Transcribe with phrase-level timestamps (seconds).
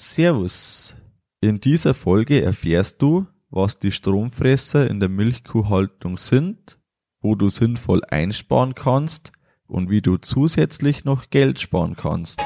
[0.00, 0.96] Servus.
[1.40, 6.78] In dieser Folge erfährst du, was die Stromfresser in der Milchkuhhaltung sind,
[7.20, 9.32] wo du sinnvoll einsparen kannst
[9.66, 12.40] und wie du zusätzlich noch Geld sparen kannst.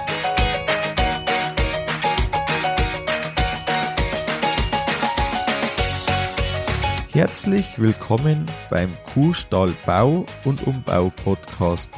[7.12, 11.90] Herzlich willkommen beim Kuhstall Bau und Umbau Podcast.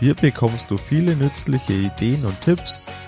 [0.00, 2.86] Hier bekommst du viele nützliche Ideen und Tipps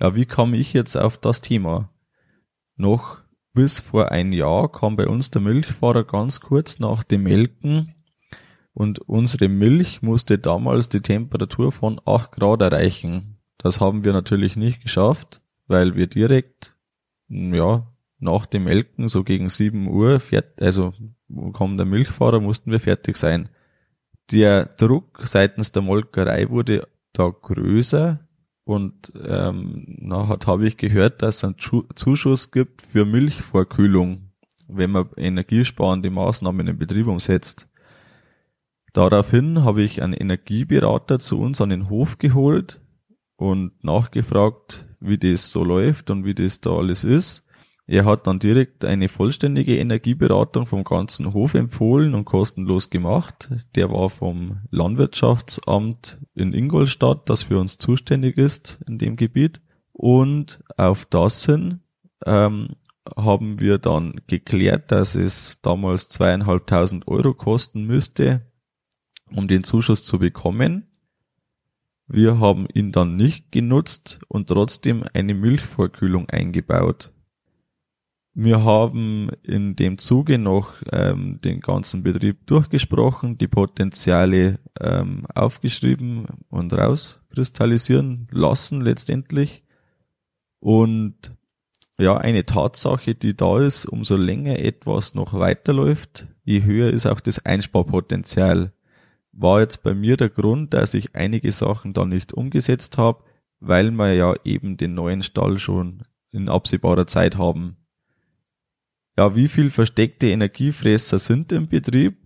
[0.00, 1.90] Ja, wie kam ich jetzt auf das Thema?
[2.76, 3.18] Noch
[3.52, 7.94] bis vor ein Jahr kam bei uns der Milchfahrer ganz kurz nach dem Melken
[8.72, 13.38] und unsere Milch musste damals die Temperatur von 8 Grad erreichen.
[13.56, 16.76] Das haben wir natürlich nicht geschafft, weil wir direkt,
[17.28, 17.88] ja,
[18.20, 20.92] nach dem Melken, so gegen 7 Uhr, fährt, also
[21.54, 23.48] kam der Milchfahrer, mussten wir fertig sein.
[24.30, 28.20] Der Druck seitens der Molkerei wurde da größer
[28.68, 34.30] und ähm, nachher habe ich gehört, dass es einen Zuschuss gibt für Milchvorkühlung,
[34.68, 37.66] wenn man energiesparende Maßnahmen im Betrieb umsetzt.
[38.92, 42.82] Daraufhin habe ich einen Energieberater zu uns an den Hof geholt
[43.36, 47.47] und nachgefragt, wie das so läuft und wie das da alles ist.
[47.90, 53.48] Er hat dann direkt eine vollständige Energieberatung vom ganzen Hof empfohlen und kostenlos gemacht.
[53.76, 59.62] Der war vom Landwirtschaftsamt in Ingolstadt, das für uns zuständig ist in dem Gebiet.
[59.92, 61.80] Und auf das hin
[62.26, 62.76] ähm,
[63.16, 68.42] haben wir dann geklärt, dass es damals zweieinhalbtausend Euro kosten müsste,
[69.34, 70.88] um den Zuschuss zu bekommen.
[72.06, 77.12] Wir haben ihn dann nicht genutzt und trotzdem eine Milchvorkühlung eingebaut.
[78.34, 86.26] Wir haben in dem Zuge noch ähm, den ganzen Betrieb durchgesprochen, die Potenziale ähm, aufgeschrieben
[86.48, 89.64] und rauskristallisieren lassen letztendlich.
[90.60, 91.36] Und
[91.98, 97.20] ja, eine Tatsache, die da ist, umso länger etwas noch weiterläuft, je höher ist auch
[97.20, 98.72] das Einsparpotenzial
[99.40, 103.22] war jetzt bei mir der Grund, dass ich einige Sachen da nicht umgesetzt habe,
[103.60, 107.76] weil wir ja eben den neuen Stall schon in absehbarer Zeit haben.
[109.18, 112.18] Ja, wie viel versteckte Energiefresser sind im Betrieb?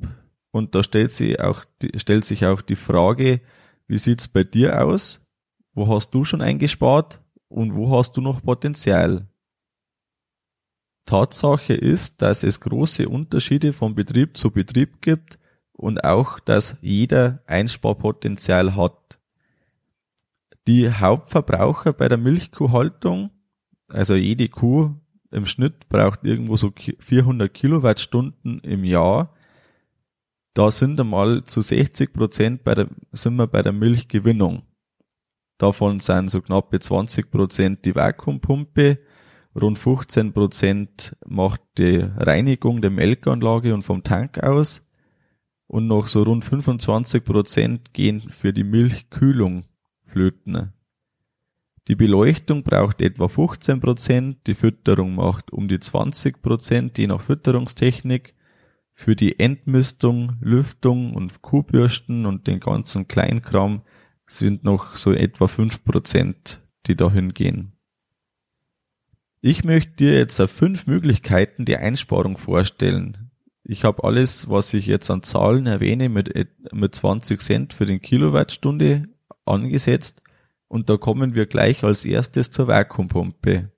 [0.51, 1.65] Und da stellt sich auch,
[1.97, 3.41] stellt sich auch die Frage,
[3.87, 5.27] wie sieht's bei dir aus?
[5.73, 7.23] Wo hast du schon eingespart?
[7.49, 9.27] Und wo hast du noch Potenzial?
[11.07, 15.39] Tatsache ist, dass es große Unterschiede von Betrieb zu Betrieb gibt
[15.73, 19.19] und auch, dass jeder Einsparpotenzial hat.
[20.67, 23.31] Die Hauptverbraucher bei der Milchkuhhaltung,
[23.89, 24.95] also jede Kuh
[25.33, 29.35] im Schnitt braucht irgendwo so 400 Kilowattstunden im Jahr.
[30.55, 34.63] Da sind einmal zu 60 Prozent bei der, sind wir bei der Milchgewinnung.
[35.59, 38.99] Davon sind so knappe 20 Prozent die Vakuumpumpe,
[39.55, 44.91] rund 15 Prozent macht die Reinigung der Melkanlage und vom Tank aus
[45.67, 49.65] und noch so rund 25 Prozent gehen für die Milchkühlung
[50.05, 50.73] flöten.
[51.89, 57.21] Die Beleuchtung braucht etwa 15 Prozent, die Fütterung macht um die 20 Prozent, je nach
[57.21, 58.35] Fütterungstechnik.
[58.95, 63.83] Für die Entmistung, Lüftung und Kuhbürsten und den ganzen Kleinkram
[64.27, 67.73] sind noch so etwa 5 Prozent, die dahin gehen.
[69.41, 73.33] Ich möchte dir jetzt fünf Möglichkeiten der Einsparung vorstellen,
[73.65, 76.33] ich habe alles, was ich jetzt an Zahlen erwähne, mit,
[76.73, 79.09] mit 20 Cent für den Kilowattstunde
[79.45, 80.23] angesetzt.
[80.73, 83.71] Und da kommen wir gleich als erstes zur Vakuumpumpe.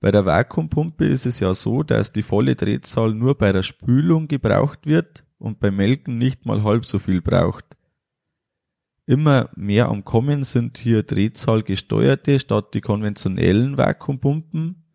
[0.00, 4.26] Bei der Vakuumpumpe ist es ja so, dass die volle Drehzahl nur bei der Spülung
[4.26, 7.64] gebraucht wird und beim Melken nicht mal halb so viel braucht.
[9.06, 14.88] Immer mehr am Kommen sind hier Drehzahl gesteuerte statt die konventionellen Vakuumpumpen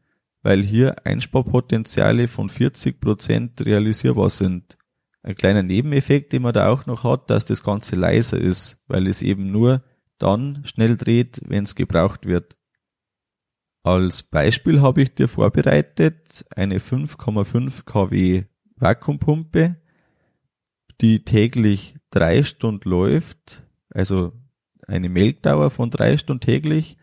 [0.43, 4.77] weil hier Einsparpotenziale von 40 Prozent realisierbar sind.
[5.23, 9.07] Ein kleiner Nebeneffekt, den man da auch noch hat, dass das Ganze leiser ist, weil
[9.07, 9.81] es eben nur
[10.23, 12.55] dann schnell dreht, wenn es gebraucht wird.
[13.83, 18.45] Als Beispiel habe ich dir vorbereitet eine 5,5 kW
[18.77, 19.75] Vakuumpumpe,
[21.01, 24.33] die täglich drei Stunden läuft, also
[24.87, 26.97] eine Melkdauer von drei Stunden täglich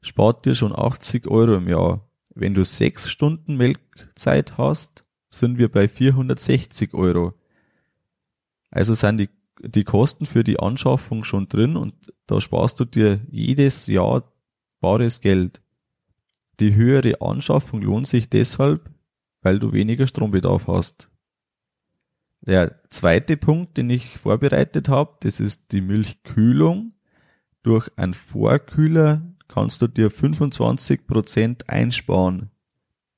[0.00, 2.08] spart dir schon 80 Euro im Jahr.
[2.34, 7.34] Wenn du sechs Stunden Melkzeit hast, sind wir bei 460 Euro.
[8.70, 9.28] Also sind die,
[9.60, 14.32] die Kosten für die Anschaffung schon drin und da sparst du dir jedes Jahr
[14.80, 15.60] bares Geld.
[16.60, 18.90] Die höhere Anschaffung lohnt sich deshalb,
[19.42, 21.10] weil du weniger Strombedarf hast.
[22.40, 26.92] Der zweite Punkt, den ich vorbereitet habe, das ist die Milchkühlung.
[27.62, 32.50] Durch einen Vorkühler kannst du dir 25% einsparen.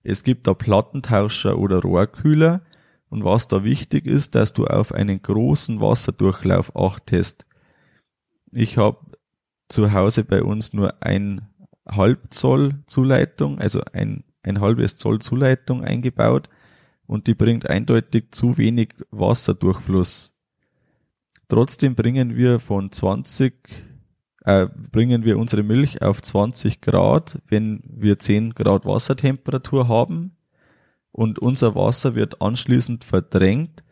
[0.02, 2.62] Es gibt da Plattentauscher oder Rohrkühler
[3.10, 7.46] und was da wichtig ist, dass du auf einen großen Wasserdurchlauf achtest.
[8.52, 8.98] Ich habe
[9.68, 11.48] zu Hause bei uns nur ein
[11.86, 16.48] halb Zoll Zuleitung, also ein, ein halbes Zoll Zuleitung eingebaut
[17.06, 20.38] und die bringt eindeutig zu wenig Wasserdurchfluss.
[21.48, 23.54] Trotzdem bringen wir von 20
[24.44, 30.37] äh, bringen wir unsere Milch auf 20 Grad, wenn wir 10 Grad Wassertemperatur haben
[31.12, 33.82] und unser Wasser wird anschließend verdrängt.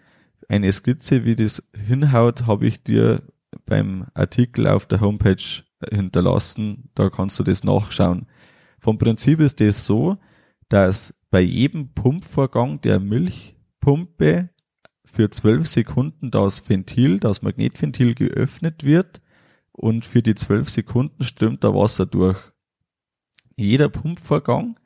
[0.48, 3.22] Eine Skizze, wie das hinhaut, habe ich dir
[3.64, 6.90] beim Artikel auf der Homepage hinterlassen.
[6.94, 8.26] Da kannst du das nachschauen.
[8.78, 10.18] Vom Prinzip ist es das so,
[10.68, 14.50] dass bei jedem Pumpvorgang der Milchpumpe
[15.04, 19.22] für 12 Sekunden das Ventil, das Magnetventil geöffnet wird
[19.72, 22.38] und für die 12 Sekunden strömt da Wasser durch.
[23.56, 24.78] Jeder Pumpvorgang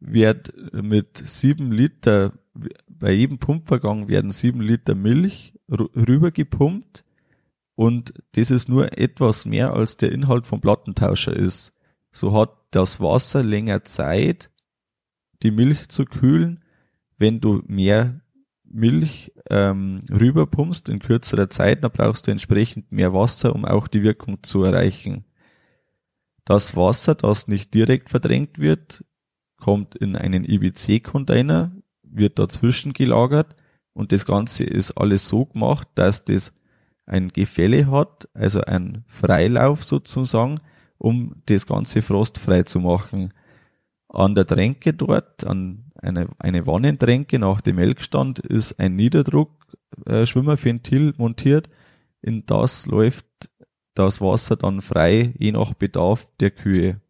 [0.00, 2.32] wird mit 7 Liter,
[2.88, 7.04] bei jedem Pumpvorgang werden 7 Liter Milch rübergepumpt
[7.74, 11.76] und das ist nur etwas mehr als der Inhalt vom Plattentauscher ist.
[12.10, 14.50] So hat das Wasser länger Zeit,
[15.42, 16.64] die Milch zu kühlen,
[17.18, 18.20] wenn du mehr
[18.64, 24.02] Milch ähm, rüberpumpst in kürzerer Zeit, dann brauchst du entsprechend mehr Wasser, um auch die
[24.02, 25.24] Wirkung zu erreichen.
[26.44, 29.04] Das Wasser, das nicht direkt verdrängt wird,
[29.58, 31.72] kommt in einen IBC-Container,
[32.02, 33.56] wird dazwischen gelagert
[33.92, 36.54] und das Ganze ist alles so gemacht, dass das
[37.06, 40.60] ein Gefälle hat, also ein Freilauf sozusagen,
[40.98, 43.32] um das Ganze frostfrei zu machen.
[44.08, 51.14] An der Tränke dort, an eine, eine Wannentränke nach dem Melkstand ist ein Niederdruck-Schwimmerventil äh,
[51.16, 51.68] montiert.
[52.22, 53.26] In das läuft
[53.94, 57.00] das Wasser dann frei, je nach Bedarf der Kühe.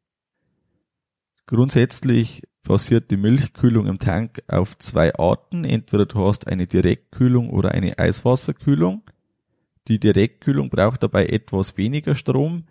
[1.48, 5.64] Grundsätzlich passiert die Milchkühlung im Tank auf zwei Arten.
[5.64, 9.00] Entweder du hast eine Direktkühlung oder eine Eiswasserkühlung.
[9.88, 12.64] Die Direktkühlung braucht dabei etwas weniger Strom.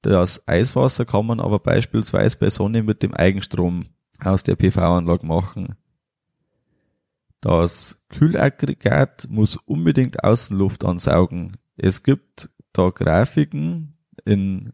[0.00, 3.86] Das Eiswasser kann man aber beispielsweise bei Sonne mit dem Eigenstrom
[4.20, 5.74] aus der PV-Anlage machen.
[7.40, 11.56] Das Kühlaggregat muss unbedingt Außenluft ansaugen.
[11.76, 14.72] Es gibt da Grafiken in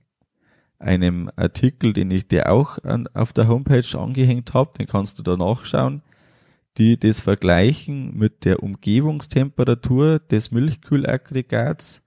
[0.81, 5.23] einem Artikel, den ich dir auch an, auf der Homepage angehängt habe, den kannst du
[5.23, 6.03] da nachschauen,
[6.79, 12.05] die das vergleichen mit der Umgebungstemperatur des Milchkühlaggregats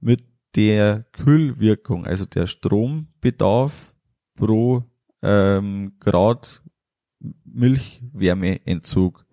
[0.00, 0.24] mit
[0.54, 3.92] der Kühlwirkung, also der Strombedarf
[4.36, 4.84] pro
[5.22, 6.62] ähm, Grad
[7.44, 9.24] Milchwärmeentzug.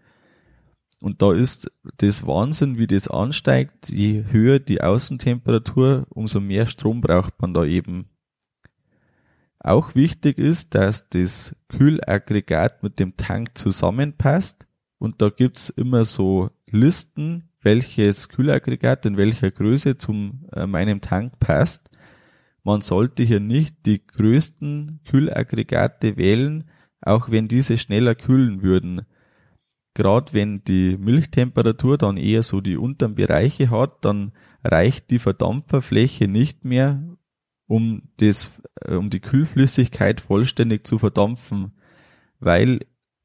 [0.99, 3.89] Und da ist das Wahnsinn, wie das ansteigt.
[3.89, 8.10] Je höher die Außentemperatur, umso mehr Strom braucht man da eben.
[9.63, 14.67] Auch wichtig ist, dass das Kühlaggregat mit dem Tank zusammenpasst.
[14.97, 21.39] Und da gibt's immer so Listen, welches Kühlaggregat in welcher Größe zum äh, meinem Tank
[21.39, 21.91] passt.
[22.63, 26.63] Man sollte hier nicht die größten Kühlaggregate wählen,
[27.01, 29.05] auch wenn diese schneller kühlen würden.
[29.93, 34.31] Gerade wenn die Milchtemperatur dann eher so die unteren Bereiche hat, dann
[34.63, 37.03] reicht die Verdampferfläche nicht mehr,
[37.71, 38.51] um das,
[38.81, 41.71] äh, um die Kühlflüssigkeit vollständig zu verdampfen,
[42.41, 42.81] weil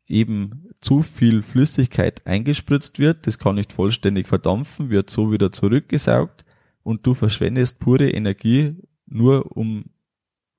[0.07, 6.45] eben zu viel Flüssigkeit eingespritzt wird, das kann nicht vollständig verdampfen, wird so wieder zurückgesaugt
[6.85, 8.77] und du verschwendest pure Energie
[9.07, 9.87] nur um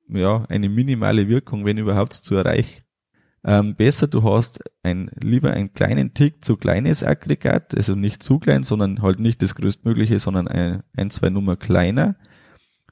[0.09, 2.83] ja eine minimale Wirkung, wenn überhaupt, zu erreichen.
[3.45, 8.37] Ähm, besser, du hast ein, lieber einen kleinen Tick zu kleines Aggregat, also nicht zu
[8.39, 12.17] klein, sondern halt nicht das größtmögliche, sondern ein, ein zwei Nummer kleiner,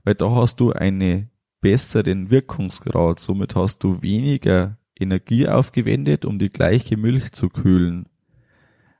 [0.05, 3.19] weil da hast du einen besseren Wirkungsgrad.
[3.19, 8.07] Somit hast du weniger Energie aufgewendet, um die gleiche Milch zu kühlen.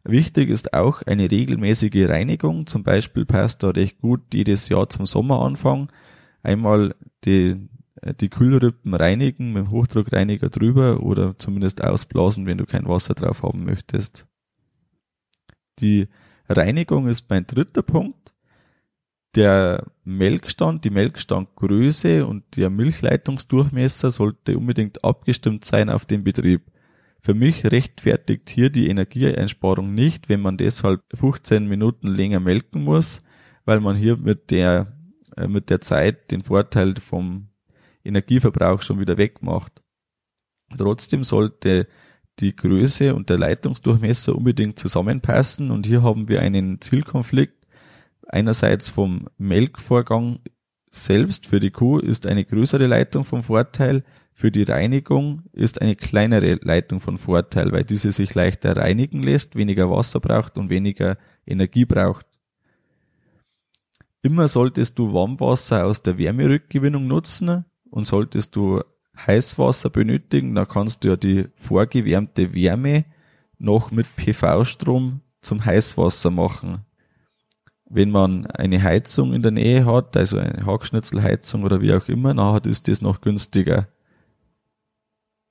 [0.03, 2.67] Wichtig ist auch eine regelmäßige Reinigung.
[2.67, 5.89] Zum Beispiel passt da recht gut jedes Jahr zum Sommeranfang
[6.43, 7.69] einmal die
[8.19, 13.41] die Kühlrippen reinigen mit dem Hochdruckreiniger drüber oder zumindest ausblasen, wenn du kein Wasser drauf
[13.41, 14.27] haben möchtest.
[15.79, 16.07] Die
[16.47, 18.34] Reinigung ist mein dritter Punkt.
[19.35, 26.61] Der Melkstand, die Melkstandgröße und der Milchleitungsdurchmesser sollte unbedingt abgestimmt sein auf den Betrieb.
[27.19, 33.25] Für mich rechtfertigt hier die Energieeinsparung nicht, wenn man deshalb 15 Minuten länger melken muss,
[33.65, 34.93] weil man hier mit der,
[35.35, 37.49] äh, mit der Zeit den Vorteil vom
[38.03, 39.81] Energieverbrauch schon wieder wegmacht.
[40.77, 41.87] Trotzdem sollte
[42.39, 47.54] die Größe und der Leitungsdurchmesser unbedingt zusammenpassen und hier haben wir einen Zielkonflikt.
[48.35, 50.39] Einerseits vom Melkvorgang
[50.89, 55.95] selbst für die Kuh ist eine größere Leitung vom Vorteil, für die Reinigung ist eine
[55.95, 61.17] kleinere Leitung von Vorteil, weil diese sich leichter reinigen lässt, weniger Wasser braucht und weniger
[61.47, 62.25] Energie braucht.
[64.21, 68.81] Immer solltest du Warmwasser aus der Wärmerückgewinnung nutzen und solltest du
[69.15, 73.05] Heißwasser benötigen, dann kannst du ja die vorgewärmte Wärme
[73.59, 76.85] noch mit PV-Strom zum Heißwasser machen.
[77.95, 82.33] Wenn man eine Heizung in der Nähe hat, also eine Hackschnitzelheizung oder wie auch immer,
[82.33, 83.87] dann ist das noch günstiger.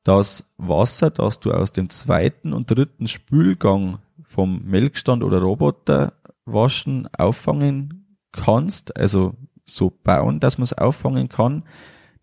[0.03, 6.13] Das Wasser, das du aus dem zweiten und dritten Spülgang vom Melkstand oder Roboter
[6.45, 9.33] waschen auffangen kannst, also
[9.65, 11.63] so bauen, dass man es auffangen kann,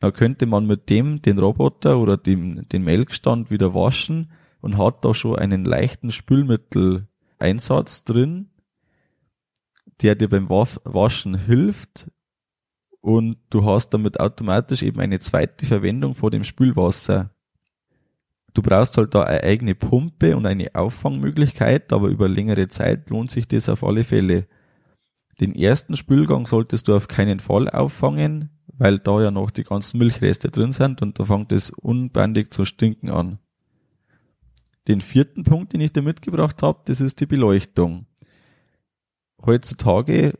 [0.01, 4.29] dann könnte man mit dem den Roboter oder dem, den Melkstand wieder waschen
[4.61, 8.50] und hat da schon einen leichten Spülmitteleinsatz drin,
[10.01, 12.10] der dir beim Waschen hilft
[13.01, 17.31] und du hast damit automatisch eben eine zweite Verwendung vor dem Spülwasser.
[18.53, 23.31] Du brauchst halt da eine eigene Pumpe und eine Auffangmöglichkeit, aber über längere Zeit lohnt
[23.31, 24.48] sich das auf alle Fälle.
[25.39, 29.98] Den ersten Spülgang solltest du auf keinen Fall auffangen, weil da ja noch die ganzen
[30.00, 33.39] Milchreste drin sind und da fängt es unbändig zu stinken an.
[34.88, 38.05] Den vierten Punkt, den ich dir mitgebracht habe, das ist die Beleuchtung.
[39.45, 40.38] Heutzutage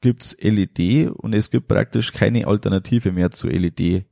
[0.00, 4.06] gibt's LED und es gibt praktisch keine Alternative mehr zu LED.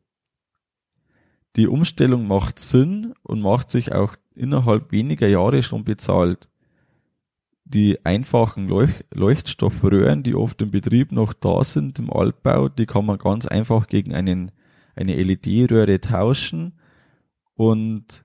[1.56, 6.48] Die Umstellung macht Sinn und macht sich auch innerhalb weniger Jahre schon bezahlt
[7.72, 13.18] die einfachen Leuchtstoffröhren, die oft im Betrieb noch da sind, im Altbau, die kann man
[13.18, 14.52] ganz einfach gegen einen,
[14.94, 16.78] eine LED-Röhre tauschen.
[17.54, 18.24] Und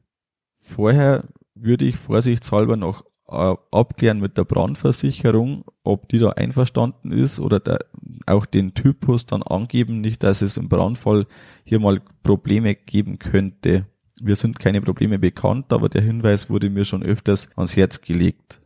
[0.60, 7.60] vorher würde ich vorsichtshalber noch abklären mit der Brandversicherung, ob die da einverstanden ist oder
[7.60, 7.80] der,
[8.26, 11.28] auch den Typus dann angeben, nicht, dass es im Brandfall
[11.64, 13.86] hier mal Probleme geben könnte.
[14.22, 18.62] Wir sind keine Probleme bekannt, aber der Hinweis wurde mir schon öfters ans Herz gelegt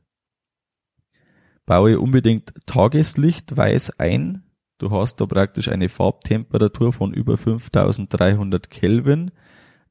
[1.71, 4.43] baue unbedingt Tageslicht weiß ein.
[4.77, 9.31] Du hast da praktisch eine Farbtemperatur von über 5300 Kelvin,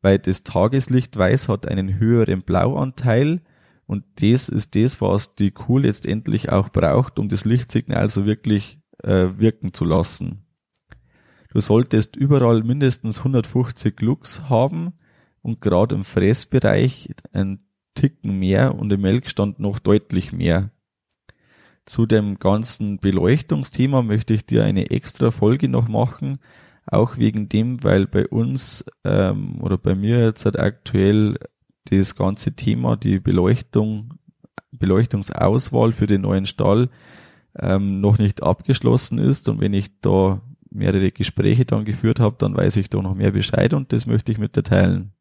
[0.03, 3.41] weil das Tageslicht weiß hat einen höheren Blauanteil
[3.91, 8.79] und das ist das, was die Kuh letztendlich auch braucht, um das Lichtsignal so wirklich
[9.03, 10.47] äh, wirken zu lassen.
[11.53, 14.93] Du solltest überall mindestens 150 Lux haben
[15.43, 17.65] und gerade im Fressbereich ein
[17.97, 20.71] Ticken mehr und im Melkstand noch deutlich mehr.
[21.85, 26.39] Zu dem ganzen Beleuchtungsthema möchte ich dir eine extra Folge noch machen,
[26.87, 31.41] auch wegen dem, weil bei uns ähm, oder bei mir jetzt aktuell
[31.99, 34.15] das ganze Thema, die Beleuchtung,
[34.73, 36.91] Beleuchtungsauswahl für den neuen Stall
[37.59, 39.49] ähm, noch nicht abgeschlossen ist.
[39.49, 43.33] Und wenn ich da mehrere Gespräche dann geführt habe, dann weiß ich da noch mehr
[43.33, 45.13] Bescheid und das möchte ich mit dir teilen.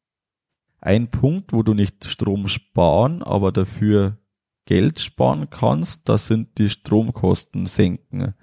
[0.81, 4.17] Ein Punkt, wo du nicht Strom sparen, aber dafür
[4.65, 8.35] Geld sparen kannst, das sind die Stromkosten senken.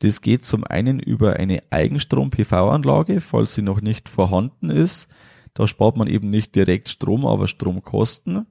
[0.00, 5.08] Das geht zum einen über eine Eigenstrom-PV-Anlage, falls sie noch nicht vorhanden ist.
[5.54, 8.46] Da spart man eben nicht direkt Strom, aber Stromkosten.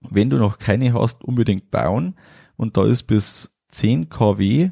[0.00, 2.16] Wenn du noch keine hast, unbedingt bauen.
[2.56, 4.70] Und da ist bis 10 kW,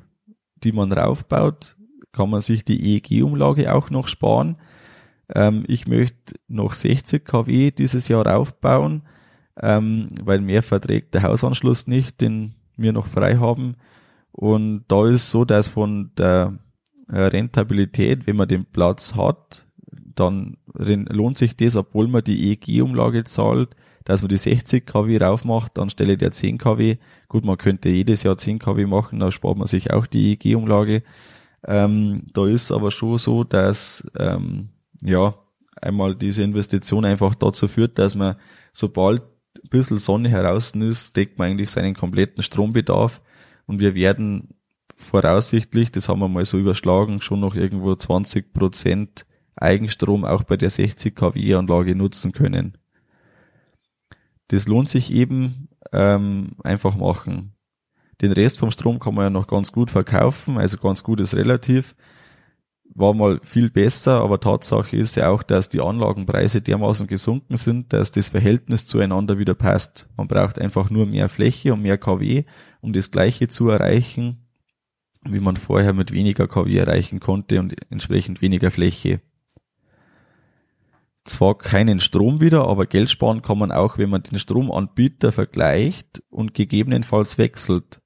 [0.57, 1.77] die man raufbaut,
[2.13, 4.57] kann man sich die EEG-Umlage auch noch sparen.
[5.29, 9.03] Ähm, ich möchte noch 60 kW dieses Jahr raufbauen
[9.61, 13.77] ähm, weil mehr verträgt der Hausanschluss nicht, den wir noch frei haben.
[14.33, 16.59] Und da ist so, dass von der
[17.09, 19.64] äh, Rentabilität, wenn man den Platz hat,
[20.15, 23.71] dann lohnt sich das, obwohl man die EEG-Umlage zahlt,
[24.05, 26.97] dass man die 60 kW raufmacht, anstelle der 10 kW.
[27.29, 31.03] Gut, man könnte jedes Jahr 10 kW machen, da spart man sich auch die EEG-Umlage.
[31.67, 34.69] Ähm, da ist aber schon so, dass ähm,
[35.03, 35.35] ja
[35.81, 38.37] einmal diese Investition einfach dazu führt, dass man
[38.73, 43.23] sobald ein bisschen Sonne heraus ist, deckt man eigentlich seinen kompletten Strombedarf
[43.67, 44.55] und wir werden
[44.97, 50.57] voraussichtlich, das haben wir mal so überschlagen, schon noch irgendwo 20 Prozent Eigenstrom auch bei
[50.57, 52.77] der 60 kW Anlage nutzen können.
[54.49, 57.55] Das lohnt sich eben ähm, einfach machen.
[58.21, 61.35] Den Rest vom Strom kann man ja noch ganz gut verkaufen, also ganz gut ist
[61.35, 61.95] relativ.
[62.95, 67.93] War mal viel besser, aber Tatsache ist ja auch, dass die Anlagenpreise dermaßen gesunken sind,
[67.93, 70.09] dass das Verhältnis zueinander wieder passt.
[70.17, 72.45] Man braucht einfach nur mehr Fläche und mehr KW,
[72.81, 74.47] um das Gleiche zu erreichen,
[75.25, 79.21] wie man vorher mit weniger KW erreichen konnte und entsprechend weniger Fläche
[81.35, 86.23] zwar keinen Strom wieder, aber Geld sparen kann man auch, wenn man den Stromanbieter vergleicht
[86.31, 88.01] und gegebenenfalls wechselt.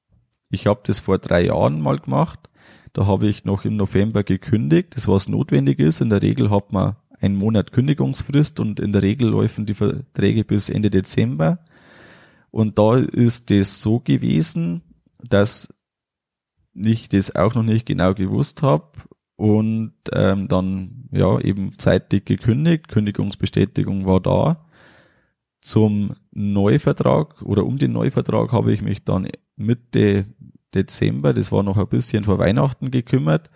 [0.50, 2.48] Ich habe das vor drei Jahren mal gemacht.
[2.94, 6.00] Da habe ich noch im November gekündigt, das was notwendig ist.
[6.00, 10.44] In der Regel hat man einen Monat Kündigungsfrist und in der Regel laufen die Verträge
[10.44, 11.58] bis Ende Dezember.
[12.50, 14.82] Und da ist es so gewesen,
[15.22, 15.74] dass
[16.74, 18.92] ich das auch noch nicht genau gewusst habe
[19.38, 24.66] und ähm, dann ja eben zeitig gekündigt, Kündigungsbestätigung war da.
[25.60, 30.26] Zum Neuvertrag oder um den Neuvertrag habe ich mich dann Mitte
[30.74, 33.48] Dezember, das war noch ein bisschen vor Weihnachten gekümmert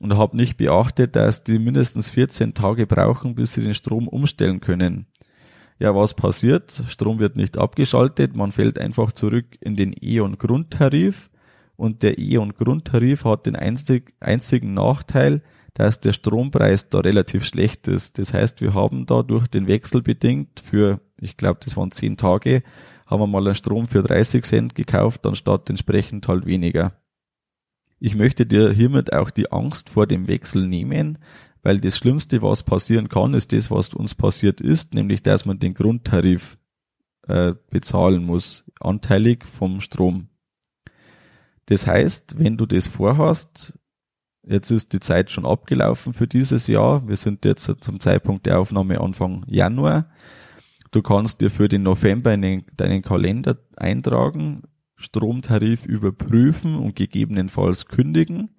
[0.00, 4.60] und habe nicht beachtet, dass die mindestens 14 Tage brauchen, bis sie den Strom umstellen
[4.60, 5.06] können.
[5.80, 6.84] Ja, was passiert?
[6.88, 11.29] Strom wird nicht abgeschaltet, man fällt einfach zurück in den E- Grundtarif
[11.80, 17.46] und der E- und Grundtarif hat den einzig, einzigen Nachteil, dass der Strompreis da relativ
[17.46, 18.18] schlecht ist.
[18.18, 22.18] Das heißt, wir haben da durch den Wechsel bedingt für, ich glaube, das waren zehn
[22.18, 22.62] Tage,
[23.06, 26.92] haben wir mal einen Strom für 30 Cent gekauft, anstatt entsprechend halt weniger.
[27.98, 31.18] Ich möchte dir hiermit auch die Angst vor dem Wechsel nehmen,
[31.62, 35.58] weil das Schlimmste, was passieren kann, ist das, was uns passiert ist, nämlich dass man
[35.58, 36.58] den Grundtarif
[37.26, 40.28] äh, bezahlen muss, anteilig vom Strom.
[41.70, 43.78] Das heißt, wenn du das vorhast,
[44.42, 48.58] jetzt ist die Zeit schon abgelaufen für dieses Jahr, wir sind jetzt zum Zeitpunkt der
[48.58, 50.10] Aufnahme Anfang Januar,
[50.90, 54.64] du kannst dir für den November in deinen Kalender eintragen,
[54.96, 58.50] Stromtarif überprüfen und gegebenenfalls kündigen.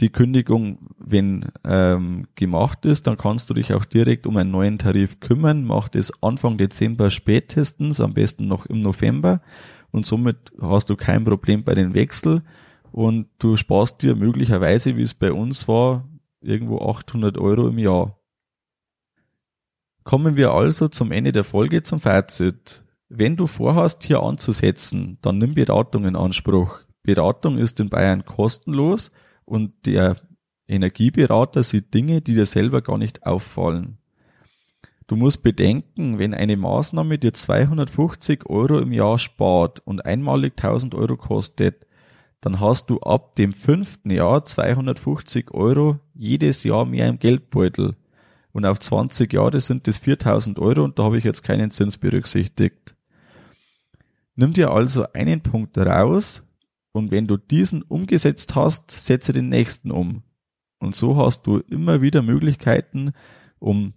[0.00, 4.78] Die Kündigung, wenn ähm, gemacht ist, dann kannst du dich auch direkt um einen neuen
[4.78, 5.62] Tarif kümmern.
[5.62, 9.42] Mach das Anfang Dezember spätestens, am besten noch im November
[9.94, 12.42] und somit hast du kein Problem bei den Wechsel
[12.90, 16.08] und du sparst dir möglicherweise, wie es bei uns war,
[16.40, 18.18] irgendwo 800 Euro im Jahr.
[20.02, 22.84] Kommen wir also zum Ende der Folge zum Fazit.
[23.08, 26.80] Wenn du vorhast, hier anzusetzen, dann nimm Beratung in Anspruch.
[27.04, 29.12] Beratung ist in Bayern kostenlos
[29.44, 30.16] und der
[30.66, 33.98] Energieberater sieht Dinge, die dir selber gar nicht auffallen.
[35.06, 40.94] Du musst bedenken, wenn eine Maßnahme dir 250 Euro im Jahr spart und einmalig 1000
[40.94, 41.86] Euro kostet,
[42.40, 47.96] dann hast du ab dem fünften Jahr 250 Euro jedes Jahr mehr im Geldbeutel.
[48.52, 51.98] Und auf 20 Jahre sind das 4000 Euro und da habe ich jetzt keinen Zins
[51.98, 52.94] berücksichtigt.
[54.36, 56.48] Nimm dir also einen Punkt raus
[56.92, 60.22] und wenn du diesen umgesetzt hast, setze den nächsten um.
[60.78, 63.12] Und so hast du immer wieder Möglichkeiten,
[63.58, 63.94] um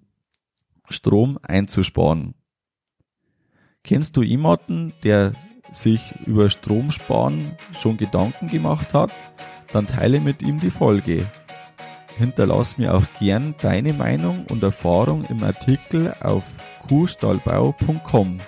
[0.90, 2.34] Strom einzusparen.
[3.84, 5.34] Kennst du jemanden, der
[5.72, 9.14] sich über Stromsparen schon Gedanken gemacht hat?
[9.72, 11.26] Dann teile mit ihm die Folge.
[12.18, 16.44] Hinterlass mir auch gern deine Meinung und Erfahrung im Artikel auf
[16.88, 18.40] kuhstallbau.com.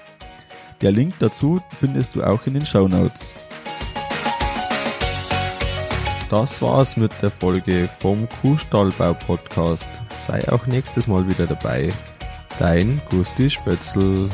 [0.82, 3.38] Der Link dazu findest du auch in den Show Notes.
[6.30, 9.90] Das war's mit der Folge vom Kuhstallbau Podcast.
[10.12, 11.90] Sei auch nächstes Mal wieder dabei.
[12.58, 14.30] Dein Gusti Spötzl.